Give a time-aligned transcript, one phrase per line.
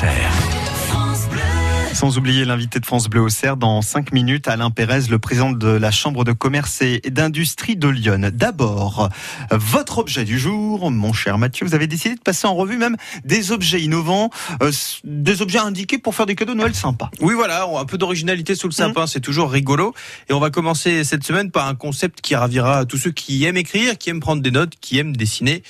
[0.00, 0.32] Auxerre.
[1.92, 5.68] Sans oublier l'invité de France Bleu Auxerre dans 5 minutes, Alain Pérez, le président de
[5.68, 8.30] la Chambre de commerce et d'industrie de Lyon.
[8.32, 9.10] D'abord,
[9.50, 12.96] votre objet du jour, mon cher Mathieu, vous avez décidé de passer en revue même
[13.26, 14.30] des objets innovants,
[14.62, 14.72] euh,
[15.04, 17.10] des objets indiqués pour faire des cadeaux de Noël sympas.
[17.20, 19.92] Oui, voilà, un peu d'originalité sous le sapin, c'est toujours rigolo.
[20.30, 23.58] Et on va commencer cette semaine par un concept qui ravira tous ceux qui aiment
[23.58, 25.62] écrire, qui aiment prendre des notes, qui aiment dessiner.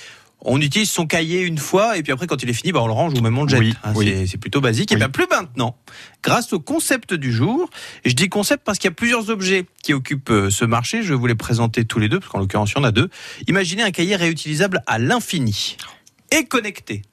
[0.43, 2.87] On utilise son cahier une fois et puis après quand il est fini, bah, on
[2.87, 3.59] le range ou même on le jette.
[3.59, 4.27] Oui, Hein, oui.
[4.27, 4.91] c'est- plutôt basique.
[4.91, 5.75] Et bien plus maintenant,
[6.23, 7.69] grâce au concept du jour,
[8.05, 11.03] je dis concept parce qu'il y a plusieurs objets qui occupent euh, ce marché.
[11.03, 12.91] Je vais vous les présenter tous les deux parce qu'en l'occurrence il y en a
[12.91, 13.09] deux.
[13.47, 15.77] Imaginez un cahier réutilisable à l'infini
[16.31, 17.03] et connecté.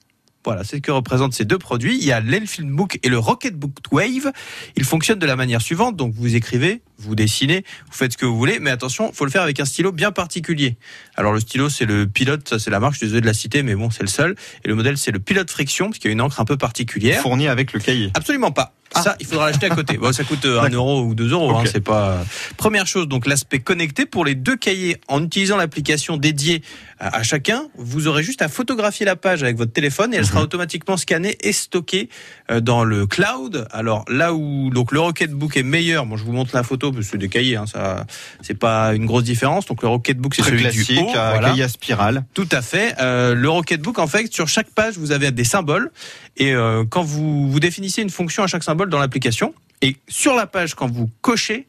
[0.45, 1.97] Voilà, c'est ce que représentent ces deux produits.
[1.97, 4.31] Il y a l'Elfin Book et le Rocketbook Wave.
[4.77, 5.97] Ils fonctionnent de la manière suivante.
[5.97, 9.31] Donc, vous écrivez, vous dessinez, vous faites ce que vous voulez, mais attention, faut le
[9.31, 10.77] faire avec un stylo bien particulier.
[11.15, 13.33] Alors, le stylo, c'est le Pilote, ça c'est la marque, je suis désolé de la
[13.33, 14.35] citer, mais bon, c'est le seul.
[14.63, 16.57] Et le modèle, c'est le Pilote Friction, parce qu'il y a une encre un peu
[16.57, 17.21] particulière.
[17.21, 18.11] Fourni avec le cahier.
[18.13, 18.73] Absolument pas.
[18.91, 19.99] Ça, il faudra l'acheter à côté.
[19.99, 20.89] Bon, ça coûte euh, un D'accord.
[20.89, 21.55] euro ou deux euros.
[21.55, 22.25] hein, c'est pas.
[22.57, 26.63] Première chose, donc l'aspect connecté pour les deux cahiers en utilisant l'application dédiée
[26.99, 27.67] à, à chacun.
[27.77, 31.37] Vous aurez juste à photographier la page avec votre téléphone et elle sera automatiquement scannée
[31.41, 32.09] et stockée
[32.49, 33.67] euh, dans le cloud.
[33.69, 37.05] Alors là où donc le Rocketbook est meilleur, bon, je vous montre la photo parce
[37.05, 38.05] que c'est des cahiers, hein, ça,
[38.41, 39.65] c'est pas une grosse différence.
[39.65, 41.49] Donc le Rocketbook c'est celui classique, du haut, à voilà.
[41.49, 42.25] cahier à spirale.
[42.33, 42.95] Tout à fait.
[42.99, 45.91] Euh, le Rocketbook, en fait, sur chaque page, vous avez des symboles.
[46.37, 50.35] Et euh, quand vous, vous définissez une fonction à chaque symbole dans l'application, et sur
[50.35, 51.67] la page, quand vous cochez,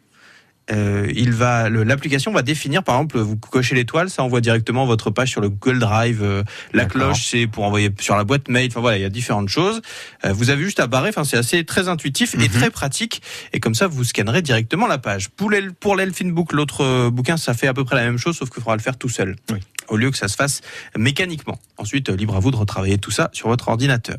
[0.73, 5.11] euh, il va, l'application va définir, par exemple, vous cochez l'étoile, ça envoie directement votre
[5.11, 6.23] page sur le Google Drive.
[6.23, 8.69] euh, la cloche, c'est pour envoyer sur la boîte mail.
[8.71, 9.81] Enfin voilà, il y a différentes choses.
[10.25, 11.09] Euh, vous avez juste à barrer.
[11.09, 12.48] Enfin, c'est assez très intuitif et Mhm.
[12.48, 13.23] très pratique.
[13.53, 15.29] Et comme ça, vous scannerez directement la page.
[15.31, 18.37] Pour l'El- pour l'Elfin Book, l'autre bouquin, ça fait à peu près la même chose,
[18.37, 19.37] sauf qu'il faudra le faire tout seul.
[19.53, 19.59] Oui.
[19.91, 20.62] Au lieu que ça se fasse
[20.96, 21.58] mécaniquement.
[21.77, 24.16] Ensuite, euh, libre à vous de retravailler tout ça sur votre ordinateur.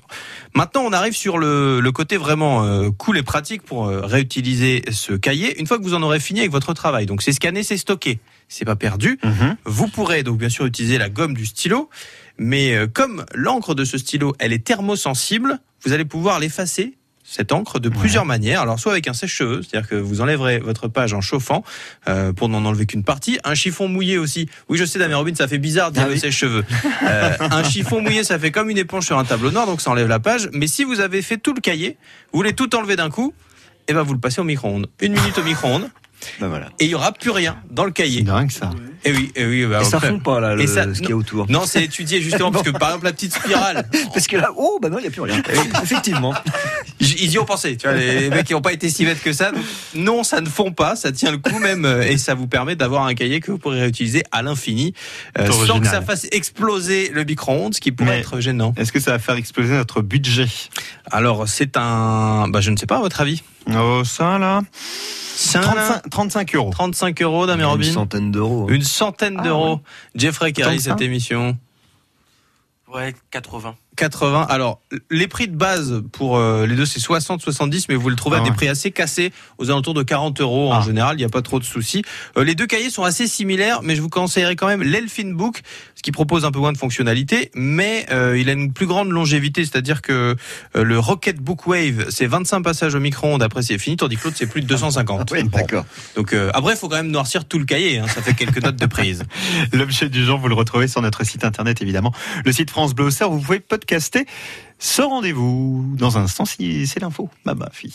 [0.53, 4.83] Maintenant, on arrive sur le, le côté vraiment euh, cool et pratique pour euh, réutiliser
[4.91, 7.05] ce cahier une fois que vous en aurez fini avec votre travail.
[7.05, 8.19] Donc, c'est scanné, c'est stocké.
[8.47, 9.17] C'est pas perdu.
[9.23, 9.55] Mhm.
[9.65, 11.89] Vous pourrez donc bien sûr utiliser la gomme du stylo,
[12.37, 16.97] mais euh, comme l'encre de ce stylo, elle est thermosensible, vous allez pouvoir l'effacer
[17.33, 18.59] cette encre de plusieurs manières.
[18.61, 21.63] Alors soit avec un sèche-cheveux, c'est-à-dire que vous enlèverez votre page en chauffant
[22.09, 23.39] euh, pour n'en enlever qu'une partie.
[23.45, 24.49] Un chiffon mouillé aussi.
[24.67, 26.65] Oui, je sais, Damien Robin, ça fait bizarre de dire Ah le sèche-cheveux.
[27.03, 29.91] Euh, un chiffon mouillé, ça fait comme une éponge sur un tableau noir, donc ça
[29.91, 30.49] enlève la page.
[30.51, 31.95] Mais si vous avez fait tout le cahier,
[32.33, 33.33] vous voulez tout enlever d'un coup,
[33.87, 34.87] et ben vous le passez au micro-ondes.
[34.99, 35.89] Une minute au micro-ondes,
[36.39, 36.67] Ben voilà.
[36.79, 38.21] et il y aura plus rien dans le cahier.
[38.21, 38.69] dingue ça.
[39.03, 39.65] Et oui, et oui.
[39.65, 41.49] bah, Et ça après- fond pas là, le, ça- ce qu'il y a autour.
[41.49, 44.77] non, c'est étudié justement parce que par exemple la petite spirale, Parce que là, oh,
[44.79, 45.41] bah non, il n'y a plus rien.
[45.81, 46.35] Effectivement.
[47.01, 47.75] Ils y ont pensé.
[47.77, 49.51] Tu vois, les mecs qui n'ont pas été si bêtes que ça.
[49.51, 49.63] Donc,
[49.95, 52.75] non, ça ne fond pas, ça tient le coup même, euh, et ça vous permet
[52.75, 54.93] d'avoir un cahier que vous pourrez réutiliser à l'infini,
[55.37, 55.81] euh, sans original.
[55.81, 58.73] que ça fasse exploser le micro-ondes, ce qui pourrait Mais- être gênant.
[58.77, 60.47] Est-ce que ça va faire exploser notre budget?
[61.11, 63.43] Alors c'est un, bah je ne sais pas à votre avis?
[63.73, 64.61] Oh, ça là
[65.35, 66.69] C'est un 35, 35 euros.
[66.71, 67.91] 35 euros, Damien Une Robin.
[67.91, 68.67] centaine d'euros.
[68.69, 69.81] Une centaine Ah, d'euros.
[70.15, 71.57] Jeffrey réalise que ça cette émission.
[72.93, 73.75] Ouais, 80.
[74.05, 74.47] 80.
[74.49, 74.81] Alors,
[75.11, 78.37] les prix de base pour euh, les deux, c'est 60, 70, mais vous le trouvez
[78.37, 78.55] Ah à des ouais.
[78.55, 80.81] prix assez cassés, aux alentours de 40 euros en Ah.
[80.81, 81.17] général.
[81.17, 82.01] Il n'y a pas trop de soucis.
[82.35, 85.61] Euh, les deux cahiers sont assez similaires, mais je vous conseillerais quand même l'Elfin Book,
[85.93, 89.09] ce qui propose un peu moins de fonctionnalités, mais euh, il a une plus grande
[89.11, 90.35] longévité, c'est-à-dire que
[90.73, 94.37] le Rocket Book Wave, c'est 25 passages au micro-ondes, après c'est fini, tandis que l'autre,
[94.39, 95.29] c'est plus de 250.
[95.31, 95.85] Oui, d'accord.
[96.15, 98.77] Donc après, il faut quand même noircir tout le cahier, hein, ça fait quelques notes
[98.77, 99.23] de prise.
[99.73, 102.11] L'objet du jour, vous le retrouvez sur notre site internet évidemment.
[102.43, 103.59] Le site France Bleu Auxerre, vous pouvez
[103.99, 105.95] ce rendez-vous.
[105.97, 107.29] Dans un instant, si c'est l'info.
[107.45, 107.93] Bah, fille.